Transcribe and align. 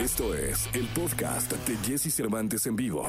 Esto 0.00 0.34
es 0.34 0.66
el 0.74 0.86
podcast 0.94 1.52
de 1.52 1.76
Jesse 1.86 2.10
Cervantes 2.10 2.66
en 2.66 2.74
vivo. 2.74 3.06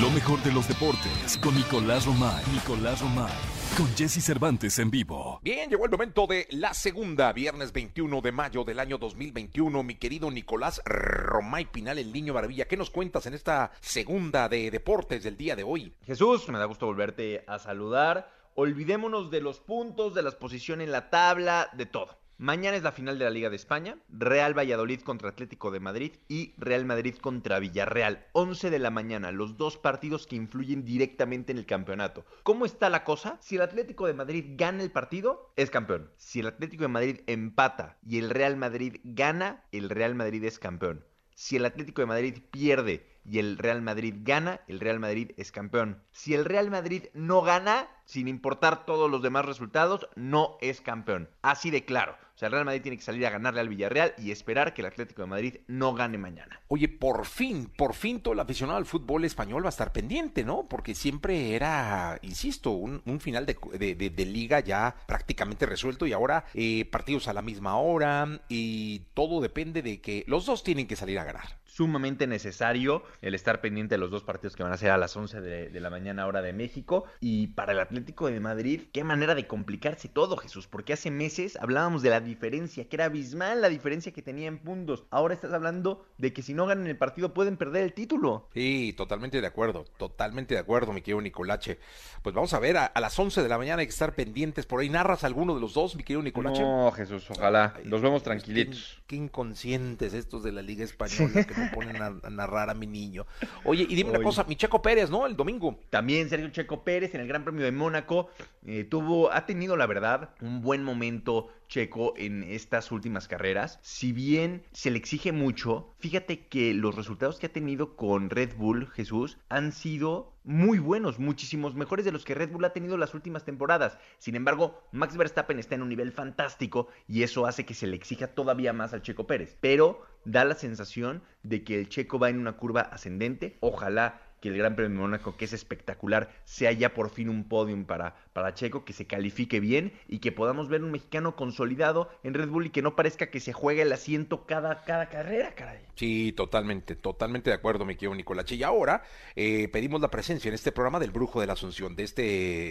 Lo 0.00 0.10
mejor 0.10 0.42
de 0.42 0.50
los 0.52 0.66
deportes 0.66 1.38
con 1.40 1.54
Nicolás 1.54 2.04
Romay. 2.04 2.44
Nicolás 2.52 3.00
Romay. 3.00 3.32
Con 3.76 3.86
Jesse 3.94 4.20
Cervantes 4.20 4.76
en 4.80 4.90
vivo. 4.90 5.38
Bien, 5.44 5.70
llegó 5.70 5.84
el 5.84 5.92
momento 5.92 6.26
de 6.26 6.48
la 6.50 6.74
segunda, 6.74 7.32
viernes 7.32 7.72
21 7.72 8.20
de 8.22 8.32
mayo 8.32 8.64
del 8.64 8.80
año 8.80 8.98
2021. 8.98 9.84
Mi 9.84 9.94
querido 9.94 10.32
Nicolás 10.32 10.82
Romay 10.84 11.66
Pinal, 11.66 11.98
el 11.98 12.12
niño 12.12 12.34
maravilla. 12.34 12.66
¿Qué 12.66 12.76
nos 12.76 12.90
cuentas 12.90 13.26
en 13.26 13.34
esta 13.34 13.70
segunda 13.80 14.48
de 14.48 14.72
deportes 14.72 15.22
del 15.22 15.36
día 15.36 15.54
de 15.54 15.62
hoy? 15.62 15.94
Jesús, 16.04 16.48
me 16.48 16.58
da 16.58 16.64
gusto 16.64 16.86
volverte 16.86 17.44
a 17.46 17.60
saludar. 17.60 18.32
Olvidémonos 18.56 19.30
de 19.30 19.40
los 19.40 19.60
puntos, 19.60 20.12
de 20.12 20.24
las 20.24 20.34
posiciones 20.34 20.86
en 20.86 20.92
la 20.92 21.08
tabla, 21.08 21.70
de 21.74 21.86
todo. 21.86 22.23
Mañana 22.38 22.76
es 22.76 22.82
la 22.82 22.90
final 22.90 23.16
de 23.16 23.26
la 23.26 23.30
Liga 23.30 23.48
de 23.48 23.54
España, 23.54 23.96
Real 24.08 24.58
Valladolid 24.58 25.02
contra 25.02 25.28
Atlético 25.28 25.70
de 25.70 25.78
Madrid 25.78 26.16
y 26.26 26.52
Real 26.58 26.84
Madrid 26.84 27.14
contra 27.14 27.60
Villarreal. 27.60 28.26
11 28.32 28.70
de 28.70 28.80
la 28.80 28.90
mañana, 28.90 29.30
los 29.30 29.56
dos 29.56 29.78
partidos 29.78 30.26
que 30.26 30.34
influyen 30.34 30.84
directamente 30.84 31.52
en 31.52 31.58
el 31.58 31.66
campeonato. 31.66 32.26
¿Cómo 32.42 32.66
está 32.66 32.90
la 32.90 33.04
cosa? 33.04 33.38
Si 33.40 33.54
el 33.54 33.62
Atlético 33.62 34.08
de 34.08 34.14
Madrid 34.14 34.44
gana 34.56 34.82
el 34.82 34.90
partido, 34.90 35.52
es 35.54 35.70
campeón. 35.70 36.10
Si 36.16 36.40
el 36.40 36.48
Atlético 36.48 36.82
de 36.82 36.88
Madrid 36.88 37.20
empata 37.28 37.98
y 38.04 38.18
el 38.18 38.30
Real 38.30 38.56
Madrid 38.56 38.96
gana, 39.04 39.62
el 39.70 39.88
Real 39.88 40.16
Madrid 40.16 40.42
es 40.42 40.58
campeón. 40.58 41.04
Si 41.36 41.54
el 41.54 41.64
Atlético 41.64 42.02
de 42.02 42.06
Madrid 42.06 42.42
pierde 42.50 43.13
y 43.24 43.38
el 43.38 43.58
Real 43.58 43.82
Madrid 43.82 44.14
gana, 44.18 44.60
el 44.68 44.80
Real 44.80 45.00
Madrid 45.00 45.32
es 45.36 45.52
campeón. 45.52 46.02
Si 46.12 46.34
el 46.34 46.44
Real 46.44 46.70
Madrid 46.70 47.04
no 47.14 47.42
gana, 47.42 47.88
sin 48.04 48.28
importar 48.28 48.84
todos 48.84 49.10
los 49.10 49.22
demás 49.22 49.44
resultados, 49.44 50.08
no 50.14 50.58
es 50.60 50.80
campeón. 50.80 51.28
Así 51.42 51.70
de 51.70 51.84
claro. 51.84 52.16
O 52.34 52.38
sea, 52.38 52.46
el 52.46 52.52
Real 52.52 52.64
Madrid 52.64 52.82
tiene 52.82 52.96
que 52.96 53.04
salir 53.04 53.24
a 53.26 53.30
ganarle 53.30 53.60
al 53.60 53.68
Villarreal 53.68 54.12
y 54.18 54.32
esperar 54.32 54.74
que 54.74 54.82
el 54.82 54.86
Atlético 54.86 55.22
de 55.22 55.28
Madrid 55.28 55.56
no 55.68 55.94
gane 55.94 56.18
mañana. 56.18 56.60
Oye, 56.66 56.88
por 56.88 57.26
fin, 57.26 57.70
por 57.76 57.94
fin 57.94 58.20
todo 58.20 58.34
el 58.34 58.40
aficionado 58.40 58.76
al 58.76 58.86
fútbol 58.86 59.24
español 59.24 59.62
va 59.62 59.68
a 59.68 59.70
estar 59.70 59.92
pendiente, 59.92 60.42
¿no? 60.42 60.68
Porque 60.68 60.96
siempre 60.96 61.54
era, 61.54 62.18
insisto, 62.22 62.72
un, 62.72 63.20
final 63.20 63.46
de, 63.46 64.26
liga 64.26 64.58
ya 64.60 64.96
prácticamente 65.06 65.64
resuelto 65.64 66.06
y 66.06 66.12
ahora 66.12 66.44
eh, 66.54 66.86
partidos 66.86 67.28
a 67.28 67.32
la 67.32 67.42
misma 67.42 67.76
hora 67.76 68.40
y 68.48 69.00
todo 69.14 69.40
depende 69.40 69.82
de 69.82 70.00
que 70.00 70.24
los 70.26 70.46
dos 70.46 70.64
tienen 70.64 70.88
que 70.88 70.96
salir 70.96 71.20
a 71.20 71.24
ganar 71.24 71.63
sumamente 71.74 72.28
necesario 72.28 73.02
el 73.20 73.34
estar 73.34 73.60
pendiente 73.60 73.96
de 73.96 73.98
los 73.98 74.10
dos 74.10 74.22
partidos 74.22 74.54
que 74.54 74.62
van 74.62 74.72
a 74.72 74.76
ser 74.76 74.92
a 74.92 74.96
las 74.96 75.16
11 75.16 75.40
de, 75.40 75.80
la 75.80 75.90
mañana 75.90 76.26
hora 76.26 76.40
de 76.40 76.52
México. 76.52 77.04
Y 77.20 77.48
para 77.48 77.72
el 77.72 77.80
Atlético 77.80 78.28
de 78.28 78.38
Madrid, 78.38 78.82
qué 78.92 79.02
manera 79.02 79.34
de 79.34 79.48
complicarse 79.48 80.08
todo, 80.08 80.36
Jesús, 80.36 80.68
porque 80.68 80.92
hace 80.92 81.10
meses 81.10 81.58
hablábamos 81.60 82.02
de 82.02 82.10
la 82.10 82.20
diferencia, 82.20 82.88
que 82.88 82.94
era 82.94 83.06
abismal 83.06 83.60
la 83.60 83.68
diferencia 83.68 84.12
que 84.12 84.22
tenía 84.22 84.46
en 84.46 84.58
puntos. 84.58 85.04
Ahora 85.10 85.34
estás 85.34 85.52
hablando 85.52 86.06
de 86.16 86.32
que 86.32 86.42
si 86.42 86.54
no 86.54 86.66
ganan 86.66 86.86
el 86.86 86.96
partido 86.96 87.34
pueden 87.34 87.56
perder 87.56 87.82
el 87.82 87.92
título. 87.92 88.48
Sí, 88.54 88.94
totalmente 88.96 89.40
de 89.40 89.46
acuerdo, 89.46 89.84
totalmente 89.96 90.54
de 90.54 90.60
acuerdo, 90.60 90.92
mi 90.92 91.00
querido 91.00 91.20
Nicolache. 91.20 91.80
Pues 92.22 92.36
vamos 92.36 92.54
a 92.54 92.60
ver, 92.60 92.76
a, 92.76 92.92
las 93.00 93.18
11 93.18 93.42
de 93.42 93.48
la 93.48 93.58
mañana 93.58 93.80
hay 93.80 93.86
que 93.86 93.92
estar 93.92 94.14
pendientes 94.14 94.64
por 94.64 94.80
ahí. 94.80 94.88
¿Narras 94.88 95.24
alguno 95.24 95.54
de 95.56 95.60
los 95.60 95.74
dos, 95.74 95.96
mi 95.96 96.04
querido 96.04 96.22
Nicolache? 96.22 96.62
No, 96.62 96.92
Jesús, 96.92 97.28
ojalá. 97.30 97.74
Los 97.82 98.00
vemos 98.00 98.22
tranquilitos. 98.22 99.02
Qué, 99.08 99.16
inconscientes 99.16 100.12
estos 100.12 100.42
de 100.42 100.52
la 100.52 100.60
Liga 100.60 100.84
Española 100.84 101.44
que 101.44 101.54
ponen 101.72 102.00
a, 102.02 102.10
narrar 102.30 102.70
a 102.70 102.74
mi 102.74 102.86
niño. 102.86 103.26
Oye, 103.64 103.86
y 103.88 103.94
dime 103.94 104.10
una 104.10 104.22
cosa, 104.22 104.44
mi 104.44 104.56
Checo 104.56 104.82
Pérez, 104.82 105.10
¿no? 105.10 105.26
El 105.26 105.36
domingo. 105.36 105.78
También 105.90 106.28
Sergio 106.28 106.50
Checo 106.50 106.82
Pérez 106.82 107.14
en 107.14 107.20
el 107.20 107.28
Gran 107.28 107.44
Premio 107.44 107.64
de 107.64 107.72
Mónaco 107.72 108.30
eh, 108.66 108.84
tuvo, 108.84 109.32
ha 109.32 109.46
tenido 109.46 109.76
la 109.76 109.86
verdad 109.86 110.30
un 110.40 110.60
buen 110.60 110.82
momento 110.82 111.50
Checo 111.74 112.14
en 112.16 112.44
estas 112.44 112.92
últimas 112.92 113.26
carreras. 113.26 113.80
Si 113.82 114.12
bien 114.12 114.62
se 114.70 114.92
le 114.92 114.98
exige 114.98 115.32
mucho, 115.32 115.92
fíjate 115.98 116.46
que 116.46 116.72
los 116.72 116.94
resultados 116.94 117.40
que 117.40 117.46
ha 117.46 117.52
tenido 117.52 117.96
con 117.96 118.30
Red 118.30 118.54
Bull, 118.54 118.86
Jesús, 118.92 119.38
han 119.48 119.72
sido 119.72 120.36
muy 120.44 120.78
buenos, 120.78 121.18
muchísimos 121.18 121.74
mejores 121.74 122.04
de 122.04 122.12
los 122.12 122.24
que 122.24 122.36
Red 122.36 122.52
Bull 122.52 122.64
ha 122.64 122.72
tenido 122.72 122.96
las 122.96 123.12
últimas 123.12 123.44
temporadas. 123.44 123.98
Sin 124.18 124.36
embargo, 124.36 124.84
Max 124.92 125.16
Verstappen 125.16 125.58
está 125.58 125.74
en 125.74 125.82
un 125.82 125.88
nivel 125.88 126.12
fantástico 126.12 126.86
y 127.08 127.24
eso 127.24 127.44
hace 127.44 127.66
que 127.66 127.74
se 127.74 127.88
le 127.88 127.96
exija 127.96 128.28
todavía 128.28 128.72
más 128.72 128.92
al 128.92 129.02
Checo 129.02 129.26
Pérez. 129.26 129.58
Pero 129.60 130.00
da 130.24 130.44
la 130.44 130.54
sensación 130.54 131.24
de 131.42 131.64
que 131.64 131.80
el 131.80 131.88
Checo 131.88 132.20
va 132.20 132.30
en 132.30 132.38
una 132.38 132.52
curva 132.52 132.82
ascendente. 132.82 133.58
Ojalá 133.58 134.20
que 134.44 134.50
el 134.50 134.58
Gran 134.58 134.76
Premio 134.76 134.98
de 134.98 135.00
Mónaco, 135.00 135.38
que 135.38 135.46
es 135.46 135.54
espectacular, 135.54 136.30
sea 136.44 136.70
ya 136.70 136.92
por 136.92 137.08
fin 137.08 137.30
un 137.30 137.48
podium 137.48 137.86
para, 137.86 138.14
para 138.34 138.52
Checo, 138.52 138.84
que 138.84 138.92
se 138.92 139.06
califique 139.06 139.60
bien 139.60 139.92
y 140.08 140.18
que 140.18 140.32
podamos 140.32 140.68
ver 140.68 140.82
un 140.82 140.90
mexicano 140.90 141.36
consolidado 141.36 142.10
en 142.22 142.34
Red 142.34 142.48
Bull 142.48 142.66
y 142.66 142.70
que 142.70 142.82
no 142.82 142.96
parezca 142.96 143.30
que 143.30 143.40
se 143.40 143.54
juegue 143.54 143.82
el 143.82 143.92
asiento 143.92 144.44
cada, 144.44 144.82
cada 144.82 145.08
carrera, 145.08 145.54
caray. 145.54 145.78
Sí, 145.94 146.32
totalmente, 146.36 146.96
totalmente 146.96 147.50
de 147.50 147.56
acuerdo, 147.56 147.86
mi 147.86 147.94
querido 147.94 148.14
Nicolache. 148.14 148.56
Y 148.56 148.62
ahora 148.64 149.04
eh, 149.36 149.68
pedimos 149.68 150.00
la 150.00 150.10
presencia 150.10 150.48
en 150.48 150.54
este 150.54 150.72
programa 150.72 150.98
del 150.98 151.12
Brujo 151.12 151.40
de 151.40 151.46
la 151.46 151.52
Asunción, 151.52 151.96
de 151.96 152.02
este, 152.02 152.22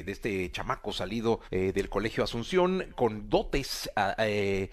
de 0.04 0.12
este 0.12 0.52
chamaco 0.52 0.92
salido 0.92 1.40
eh, 1.50 1.72
del 1.74 1.90
Colegio 1.90 2.24
Asunción 2.24 2.86
con 2.96 3.30
dotes, 3.30 3.90
ah, 3.96 4.16
eh, 4.20 4.70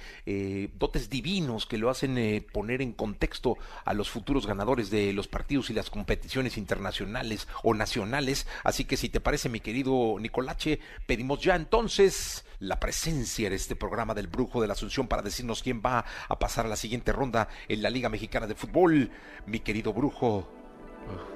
dotes 0.74 1.08
divinos 1.08 1.66
que 1.66 1.78
lo 1.78 1.88
hacen 1.88 2.44
poner 2.52 2.82
en 2.82 2.92
contexto 2.92 3.56
a 3.84 3.94
los 3.94 4.10
futuros 4.10 4.46
ganadores 4.46 4.90
de 4.90 5.12
los 5.12 5.28
partidos 5.28 5.70
y 5.70 5.72
las 5.72 5.88
competiciones 5.88 6.58
internacionales 6.58 6.90
nacionales 6.90 7.46
o 7.62 7.74
nacionales. 7.74 8.46
Así 8.64 8.84
que 8.84 8.96
si 8.96 9.08
te 9.08 9.20
parece, 9.20 9.48
mi 9.48 9.60
querido 9.60 10.16
Nicolache, 10.18 10.79
pedimos 11.06 11.40
ya 11.40 11.56
entonces 11.56 12.44
la 12.60 12.78
presencia 12.78 13.46
en 13.46 13.54
este 13.54 13.74
programa 13.74 14.14
del 14.14 14.28
Brujo 14.28 14.60
de 14.60 14.66
la 14.66 14.74
Asunción 14.74 15.08
para 15.08 15.22
decirnos 15.22 15.62
quién 15.62 15.82
va 15.84 16.04
a 16.28 16.38
pasar 16.38 16.66
a 16.66 16.68
la 16.68 16.76
siguiente 16.76 17.12
ronda 17.12 17.48
en 17.68 17.82
la 17.82 17.90
Liga 17.90 18.08
Mexicana 18.08 18.46
de 18.46 18.54
Fútbol. 18.54 19.10
Mi 19.46 19.60
querido 19.60 19.92
Brujo, 19.92 20.48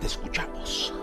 te 0.01 0.07
escuchamos. 0.07 0.95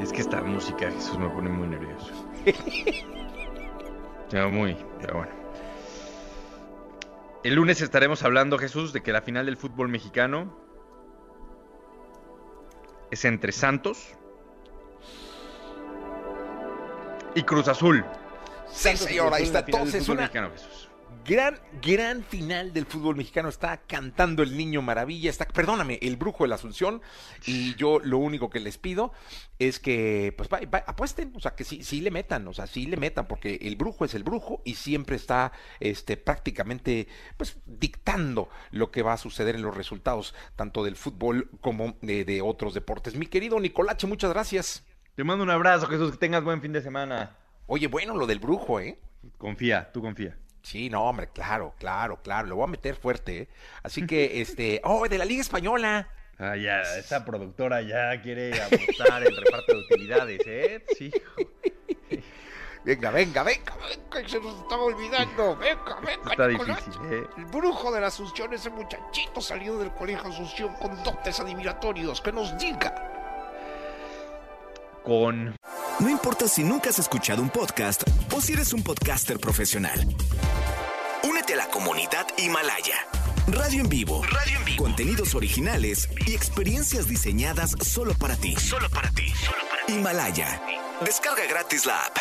Es 0.00 0.12
que 0.12 0.20
esta 0.20 0.42
música, 0.42 0.90
Jesús, 0.90 1.18
me 1.18 1.28
pone 1.28 1.48
muy 1.48 1.68
nervioso. 1.68 2.12
muy, 4.52 4.76
pero 5.00 5.18
bueno. 5.18 5.32
El 7.42 7.54
lunes 7.54 7.80
estaremos 7.80 8.22
hablando, 8.22 8.58
Jesús, 8.58 8.92
de 8.92 9.02
que 9.02 9.12
la 9.12 9.22
final 9.22 9.46
del 9.46 9.56
fútbol 9.56 9.88
mexicano 9.88 10.56
es 13.10 13.24
entre 13.24 13.52
Santos 13.52 14.16
y 17.36 17.42
Cruz 17.42 17.68
Azul. 17.68 18.04
Sí, 18.72 18.96
señor, 18.96 19.32
ahí 19.32 19.44
está. 19.44 19.60
Entonces, 19.60 20.08
una 20.08 20.30
gran, 21.24 21.58
gran 21.82 22.24
final 22.24 22.72
del 22.72 22.86
fútbol 22.86 23.16
mexicano. 23.16 23.50
Está 23.50 23.76
cantando 23.86 24.42
el 24.42 24.56
niño 24.56 24.80
maravilla. 24.80 25.28
Está, 25.28 25.46
perdóname, 25.46 25.98
el 26.00 26.16
brujo 26.16 26.44
de 26.44 26.48
la 26.48 26.54
Asunción. 26.54 27.02
Y 27.44 27.74
yo 27.74 28.00
lo 28.00 28.18
único 28.18 28.48
que 28.48 28.58
les 28.58 28.78
pido 28.78 29.12
es 29.58 29.78
que, 29.78 30.34
pues, 30.36 30.48
apuesten. 30.86 31.32
O 31.36 31.40
sea, 31.40 31.54
que 31.54 31.64
sí, 31.64 31.84
sí 31.84 32.00
le 32.00 32.10
metan. 32.10 32.48
O 32.48 32.54
sea, 32.54 32.66
sí 32.66 32.86
le 32.86 32.96
metan. 32.96 33.28
Porque 33.28 33.58
el 33.62 33.76
brujo 33.76 34.06
es 34.06 34.14
el 34.14 34.24
brujo 34.24 34.62
y 34.64 34.74
siempre 34.74 35.16
está, 35.16 35.52
este, 35.78 36.16
prácticamente, 36.16 37.06
pues, 37.36 37.58
dictando 37.66 38.48
lo 38.70 38.90
que 38.90 39.02
va 39.02 39.12
a 39.12 39.18
suceder 39.18 39.56
en 39.56 39.62
los 39.62 39.76
resultados, 39.76 40.34
tanto 40.56 40.84
del 40.84 40.96
fútbol 40.96 41.50
como 41.60 41.96
de, 42.00 42.24
de 42.24 42.40
otros 42.40 42.72
deportes. 42.72 43.14
Mi 43.14 43.26
querido 43.26 43.60
Nicolache, 43.60 44.06
muchas 44.06 44.30
gracias. 44.30 44.84
Te 45.16 45.24
mando 45.24 45.42
un 45.44 45.50
abrazo, 45.50 45.86
Jesús. 45.86 46.12
Que 46.12 46.18
tengas 46.18 46.44
buen 46.44 46.60
fin 46.60 46.74
de 46.74 46.82
semana. 46.82 47.34
Oye, 47.66 47.86
bueno, 47.86 48.14
lo 48.14 48.26
del 48.26 48.38
brujo, 48.38 48.80
¿eh? 48.80 48.98
Confía, 49.38 49.90
tú 49.90 50.02
confía. 50.02 50.36
Sí, 50.62 50.90
no, 50.90 51.04
hombre, 51.04 51.30
claro, 51.32 51.74
claro, 51.78 52.20
claro. 52.22 52.46
Lo 52.48 52.56
voy 52.56 52.64
a 52.64 52.66
meter 52.66 52.96
fuerte, 52.96 53.38
¿eh? 53.38 53.48
Así 53.82 54.06
que, 54.06 54.40
este. 54.42 54.82
¡Oh, 54.84 55.08
de 55.08 55.16
la 55.16 55.24
Liga 55.24 55.40
Española! 55.40 56.08
Ah, 56.38 56.54
ya, 56.54 56.82
esa 56.82 57.24
productora 57.24 57.80
ya 57.80 58.20
quiere 58.20 58.60
apostar 58.60 59.22
el 59.22 59.34
reparto 59.34 59.72
de 59.72 59.78
utilidades, 59.78 60.40
¿eh? 60.44 60.84
Sí. 60.98 61.10
Venga, 62.84 63.10
venga, 63.10 63.42
venga, 63.42 63.74
venga, 63.74 64.28
se 64.28 64.38
nos 64.38 64.60
estaba 64.60 64.82
olvidando. 64.82 65.56
Venga, 65.56 65.98
venga, 66.04 66.30
Está 66.30 66.46
difícil, 66.46 66.92
¿eh? 67.10 67.24
El 67.38 67.46
brujo 67.46 67.90
de 67.90 68.02
la 68.02 68.08
Asunción, 68.08 68.52
ese 68.52 68.68
muchachito 68.68 69.40
salido 69.40 69.78
del 69.78 69.92
colegio 69.92 70.28
Asunción 70.28 70.74
con 70.74 71.02
dotes 71.02 71.40
adivinatorios, 71.40 72.20
que 72.20 72.32
nos 72.32 72.56
diga. 72.58 73.15
Con. 75.06 75.54
No 76.00 76.10
importa 76.10 76.48
si 76.48 76.64
nunca 76.64 76.90
has 76.90 76.98
escuchado 76.98 77.40
un 77.40 77.48
podcast 77.48 78.02
o 78.34 78.40
si 78.40 78.54
eres 78.54 78.72
un 78.72 78.82
podcaster 78.82 79.38
profesional. 79.38 80.00
Únete 81.22 81.54
a 81.54 81.58
la 81.58 81.68
comunidad 81.68 82.26
Himalaya. 82.36 83.06
Radio 83.46 83.82
en 83.82 83.88
vivo. 83.88 84.24
Radio 84.24 84.58
en 84.58 84.64
vivo. 84.64 84.82
Contenidos 84.82 85.36
originales 85.36 86.08
y 86.26 86.34
experiencias 86.34 87.06
diseñadas 87.06 87.76
solo 87.82 88.14
para 88.14 88.34
ti. 88.34 88.56
Solo 88.56 88.90
para 88.90 89.08
ti. 89.10 89.32
Himalaya. 89.86 90.60
Descarga 91.04 91.46
gratis 91.48 91.86
la 91.86 92.04
app. 92.04 92.16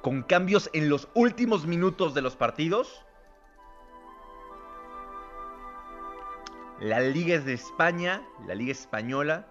Con 0.00 0.22
cambios 0.22 0.70
en 0.72 0.88
los 0.88 1.08
últimos 1.12 1.66
minutos 1.66 2.14
de 2.14 2.22
los 2.22 2.34
partidos. 2.34 3.04
La 6.80 7.00
Liga 7.00 7.34
es 7.34 7.44
de 7.44 7.52
España, 7.52 8.26
la 8.46 8.54
Liga 8.54 8.72
Española 8.72 9.50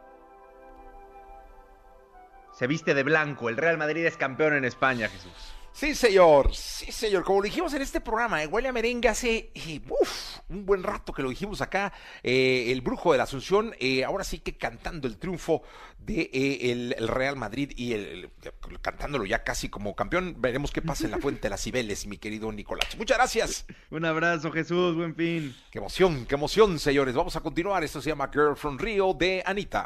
se 2.64 2.68
viste 2.68 2.94
de 2.94 3.04
blanco. 3.04 3.50
El 3.50 3.58
Real 3.58 3.78
Madrid 3.78 4.06
es 4.06 4.16
campeón 4.16 4.54
en 4.54 4.64
España, 4.64 5.10
Jesús. 5.10 5.34
Sí, 5.74 5.96
señor, 5.96 6.56
sí, 6.56 6.94
señor. 6.94 7.26
Como 7.26 7.40
lo 7.40 7.44
dijimos 7.44 7.74
en 7.74 7.82
este 7.82 8.00
programa, 8.00 8.42
eh, 8.42 8.48
huele 8.48 8.70
a 8.70 8.72
merengue 8.72 9.10
hace 9.10 9.52
eh, 9.54 9.82
uf, 9.90 10.38
un 10.48 10.66
buen 10.66 10.82
rato 10.82 11.12
que 11.12 11.22
lo 11.22 11.28
dijimos 11.30 11.60
acá, 11.60 11.92
eh, 12.22 12.68
el 12.72 12.80
brujo 12.80 13.12
de 13.12 13.18
la 13.18 13.26
Asunción, 13.26 13.76
eh, 13.80 14.06
ahora 14.06 14.24
sí 14.24 14.40
que 14.40 14.56
cantando 14.56 15.10
el 15.10 15.18
triunfo 15.18 15.62
de 15.98 16.30
eh, 16.32 16.72
el, 16.72 16.96
el 16.98 17.08
Real 17.10 17.36
Madrid 17.36 17.74
y 17.76 17.92
el, 17.92 18.32
el- 18.42 18.80
cantándolo 18.82 19.26
ya 19.26 19.44
casi 19.44 19.68
como 19.68 19.94
campeón. 19.94 20.36
Veremos 20.38 20.72
qué 20.72 20.82
pasa 20.82 21.04
en 21.04 21.12
la 21.12 21.18
Fuente 21.18 21.42
de 21.42 21.50
las 21.50 21.62
Cibeles, 21.62 22.08
mi 22.08 22.18
querido 22.18 22.50
Nicolás. 22.54 22.96
Muchas 22.98 23.18
gracias. 23.18 23.66
Un 23.92 24.06
abrazo, 24.06 24.52
Jesús, 24.54 24.96
buen 24.96 25.14
fin. 25.16 25.54
Qué 25.70 25.80
emoción, 25.80 26.26
qué 26.28 26.36
emoción, 26.36 26.80
señores. 26.80 27.14
Vamos 27.14 27.36
a 27.36 27.42
continuar. 27.42 27.84
Esto 27.84 28.02
se 28.02 28.12
llama 28.12 28.30
Girl 28.32 28.56
from 28.56 28.78
Rio 28.78 29.14
de 29.14 29.44
Anita. 29.46 29.86